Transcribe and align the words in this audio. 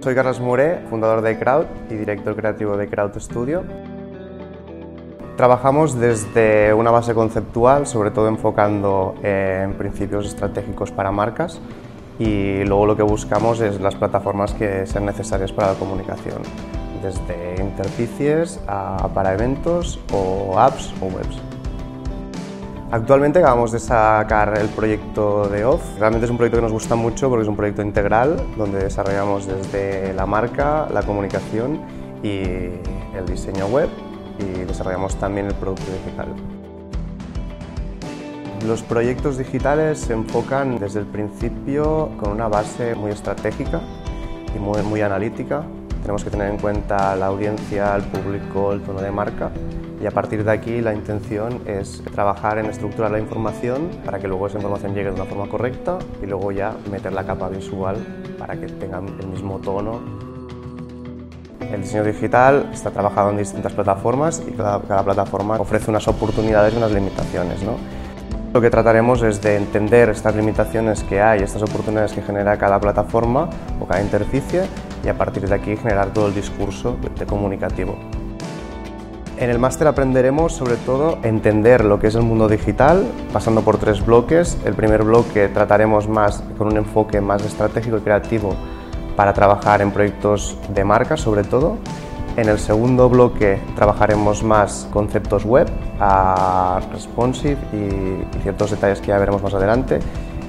Soy 0.00 0.14
Carlos 0.14 0.40
Muré, 0.40 0.78
fundador 0.88 1.20
de 1.20 1.38
Crowd 1.38 1.66
y 1.90 1.94
director 1.94 2.34
creativo 2.34 2.74
de 2.78 2.88
Crowd 2.88 3.18
Studio. 3.18 3.64
Trabajamos 5.36 6.00
desde 6.00 6.72
una 6.72 6.90
base 6.90 7.12
conceptual, 7.12 7.86
sobre 7.86 8.10
todo 8.10 8.28
enfocando 8.28 9.14
en 9.22 9.74
principios 9.74 10.26
estratégicos 10.26 10.90
para 10.90 11.12
marcas 11.12 11.60
y 12.18 12.64
luego 12.64 12.86
lo 12.86 12.96
que 12.96 13.02
buscamos 13.02 13.60
es 13.60 13.78
las 13.78 13.94
plataformas 13.94 14.54
que 14.54 14.86
sean 14.86 15.04
necesarias 15.04 15.52
para 15.52 15.74
la 15.74 15.78
comunicación, 15.78 16.40
desde 17.02 17.62
interfaces 17.62 18.58
para 19.14 19.34
eventos 19.34 20.00
o 20.14 20.58
apps 20.58 20.94
o 21.02 21.06
webs. 21.14 21.59
Actualmente 22.92 23.38
acabamos 23.38 23.70
de 23.70 23.78
sacar 23.78 24.58
el 24.58 24.68
proyecto 24.68 25.48
de 25.48 25.64
Off. 25.64 25.80
Realmente 26.00 26.24
es 26.24 26.30
un 26.30 26.36
proyecto 26.36 26.58
que 26.58 26.62
nos 26.62 26.72
gusta 26.72 26.96
mucho 26.96 27.28
porque 27.28 27.42
es 27.42 27.48
un 27.48 27.54
proyecto 27.54 27.82
integral 27.82 28.36
donde 28.56 28.82
desarrollamos 28.82 29.46
desde 29.46 30.12
la 30.12 30.26
marca, 30.26 30.88
la 30.92 31.04
comunicación 31.04 31.80
y 32.24 32.40
el 33.16 33.26
diseño 33.28 33.66
web 33.66 33.88
y 34.40 34.64
desarrollamos 34.64 35.14
también 35.20 35.46
el 35.46 35.54
producto 35.54 35.84
digital. 36.04 36.34
Los 38.66 38.82
proyectos 38.82 39.38
digitales 39.38 40.00
se 40.00 40.12
enfocan 40.12 40.80
desde 40.80 40.98
el 40.98 41.06
principio 41.06 42.10
con 42.18 42.32
una 42.32 42.48
base 42.48 42.96
muy 42.96 43.12
estratégica 43.12 43.80
y 44.52 44.58
muy, 44.58 44.82
muy 44.82 45.00
analítica. 45.00 45.62
Tenemos 46.02 46.24
que 46.24 46.30
tener 46.30 46.50
en 46.50 46.58
cuenta 46.58 47.14
la 47.14 47.26
audiencia, 47.26 47.94
el 47.94 48.02
público, 48.02 48.72
el 48.72 48.82
tono 48.82 49.00
de 49.00 49.12
marca 49.12 49.52
y 50.00 50.06
a 50.06 50.10
partir 50.10 50.44
de 50.44 50.50
aquí 50.50 50.80
la 50.80 50.94
intención 50.94 51.60
es 51.66 52.02
trabajar 52.12 52.58
en 52.58 52.66
estructurar 52.66 53.10
la 53.10 53.18
información 53.18 53.90
para 54.04 54.18
que 54.18 54.26
luego 54.26 54.46
esa 54.46 54.56
información 54.56 54.94
llegue 54.94 55.10
de 55.10 55.16
una 55.16 55.26
forma 55.26 55.48
correcta 55.48 55.98
y 56.22 56.26
luego 56.26 56.52
ya 56.52 56.74
meter 56.90 57.12
la 57.12 57.24
capa 57.24 57.48
visual 57.48 57.96
para 58.38 58.56
que 58.58 58.66
tengan 58.66 59.06
el 59.20 59.26
mismo 59.28 59.58
tono. 59.58 60.00
El 61.70 61.82
diseño 61.82 62.02
digital 62.02 62.70
está 62.72 62.90
trabajado 62.90 63.30
en 63.30 63.36
distintas 63.36 63.72
plataformas 63.72 64.42
y 64.48 64.52
cada, 64.52 64.80
plataforma 64.80 65.60
ofrece 65.60 65.90
unas 65.90 66.08
oportunidades 66.08 66.74
y 66.74 66.78
unas 66.78 66.90
limitaciones. 66.90 67.62
¿no? 67.62 67.74
Lo 68.52 68.60
que 68.60 68.70
trataremos 68.70 69.22
es 69.22 69.40
de 69.42 69.56
entender 69.56 70.08
estas 70.08 70.34
limitaciones 70.34 71.04
que 71.04 71.20
hay, 71.20 71.42
estas 71.42 71.62
oportunidades 71.62 72.12
que 72.12 72.22
genera 72.22 72.56
cada 72.56 72.80
plataforma 72.80 73.50
o 73.78 73.86
cada 73.86 74.02
interficie 74.02 74.62
y 75.04 75.08
a 75.08 75.14
partir 75.16 75.46
de 75.46 75.54
aquí 75.54 75.76
generar 75.76 76.12
todo 76.12 76.28
el 76.28 76.34
discurso 76.34 76.96
comunicativo. 77.28 78.19
En 79.40 79.48
el 79.48 79.58
máster 79.58 79.88
aprenderemos 79.88 80.52
sobre 80.52 80.76
todo 80.76 81.18
entender 81.22 81.82
lo 81.82 81.98
que 81.98 82.08
es 82.08 82.14
el 82.14 82.20
mundo 82.20 82.46
digital, 82.46 83.06
pasando 83.32 83.62
por 83.62 83.78
tres 83.78 84.04
bloques. 84.04 84.58
El 84.66 84.74
primer 84.74 85.02
bloque 85.02 85.48
trataremos 85.48 86.06
más 86.08 86.42
con 86.58 86.66
un 86.66 86.76
enfoque 86.76 87.22
más 87.22 87.42
estratégico 87.46 87.96
y 87.96 88.00
creativo 88.02 88.54
para 89.16 89.32
trabajar 89.32 89.80
en 89.80 89.92
proyectos 89.92 90.58
de 90.74 90.84
marca 90.84 91.16
sobre 91.16 91.42
todo. 91.42 91.78
En 92.36 92.50
el 92.50 92.58
segundo 92.58 93.08
bloque 93.08 93.58
trabajaremos 93.76 94.42
más 94.42 94.86
conceptos 94.92 95.46
web, 95.46 95.70
responsive 96.92 97.56
y, 97.72 98.40
ciertos 98.42 98.72
detalles 98.72 99.00
que 99.00 99.06
ya 99.06 99.18
veremos 99.18 99.42
más 99.42 99.54
adelante. 99.54 100.00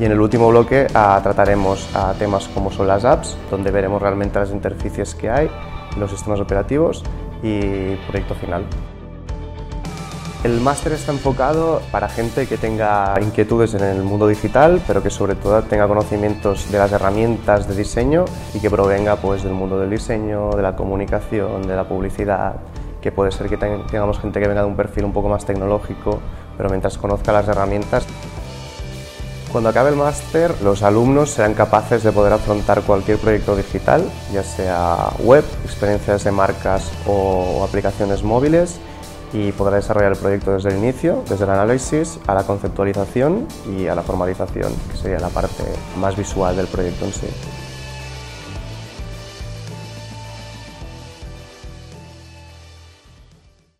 Y 0.00 0.06
en 0.06 0.12
el 0.12 0.20
último 0.20 0.48
bloque 0.48 0.86
trataremos 0.86 1.86
temas 2.18 2.48
como 2.48 2.72
son 2.72 2.86
las 2.86 3.04
apps, 3.04 3.36
donde 3.50 3.70
veremos 3.70 4.00
realmente 4.00 4.38
las 4.38 4.50
interfaces 4.50 5.14
que 5.14 5.28
hay, 5.28 5.50
los 5.98 6.10
sistemas 6.10 6.40
operativos 6.40 7.04
y 7.42 7.96
proyecto 8.08 8.34
final. 8.34 8.64
El 10.44 10.60
máster 10.60 10.92
está 10.92 11.10
enfocado 11.10 11.82
para 11.90 12.08
gente 12.08 12.46
que 12.46 12.56
tenga 12.56 13.12
inquietudes 13.20 13.74
en 13.74 13.82
el 13.82 14.04
mundo 14.04 14.28
digital, 14.28 14.80
pero 14.86 15.02
que 15.02 15.10
sobre 15.10 15.34
todo 15.34 15.62
tenga 15.62 15.88
conocimientos 15.88 16.70
de 16.70 16.78
las 16.78 16.92
herramientas 16.92 17.66
de 17.66 17.74
diseño 17.74 18.24
y 18.54 18.60
que 18.60 18.70
provenga 18.70 19.16
pues, 19.16 19.42
del 19.42 19.52
mundo 19.52 19.80
del 19.80 19.90
diseño, 19.90 20.50
de 20.50 20.62
la 20.62 20.76
comunicación, 20.76 21.66
de 21.66 21.74
la 21.74 21.88
publicidad, 21.88 22.54
que 23.00 23.10
puede 23.10 23.32
ser 23.32 23.48
que 23.48 23.56
tengamos 23.56 24.20
gente 24.20 24.40
que 24.40 24.46
venga 24.46 24.60
de 24.60 24.68
un 24.68 24.76
perfil 24.76 25.06
un 25.06 25.12
poco 25.12 25.28
más 25.28 25.44
tecnológico, 25.44 26.20
pero 26.56 26.68
mientras 26.68 26.98
conozca 26.98 27.32
las 27.32 27.48
herramientas 27.48 28.06
cuando 29.52 29.70
acabe 29.70 29.90
el 29.90 29.96
máster, 29.96 30.54
los 30.62 30.82
alumnos 30.82 31.30
serán 31.30 31.54
capaces 31.54 32.02
de 32.02 32.12
poder 32.12 32.32
afrontar 32.32 32.82
cualquier 32.82 33.18
proyecto 33.18 33.56
digital, 33.56 34.04
ya 34.32 34.42
sea 34.42 35.10
web, 35.20 35.44
experiencias 35.64 36.24
de 36.24 36.30
marcas 36.30 36.90
o 37.06 37.64
aplicaciones 37.64 38.22
móviles, 38.22 38.78
y 39.32 39.52
podrá 39.52 39.76
desarrollar 39.76 40.12
el 40.12 40.18
proyecto 40.18 40.52
desde 40.52 40.70
el 40.70 40.78
inicio, 40.78 41.22
desde 41.28 41.44
el 41.44 41.50
análisis 41.50 42.18
a 42.26 42.34
la 42.34 42.44
conceptualización 42.44 43.46
y 43.76 43.86
a 43.86 43.94
la 43.94 44.02
formalización, 44.02 44.72
que 44.90 44.96
sería 44.96 45.18
la 45.18 45.28
parte 45.28 45.64
más 45.98 46.16
visual 46.16 46.56
del 46.56 46.66
proyecto 46.66 47.04
en 47.04 47.12
sí. 47.12 47.26